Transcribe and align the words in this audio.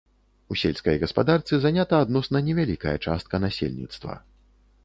У 0.53 0.55
сельскай 0.61 0.95
гаспадарцы 1.03 1.59
занята 1.65 2.01
адносна 2.05 2.43
невялікая 2.49 2.97
частка 3.09 3.45
насельніцтва. 3.45 4.21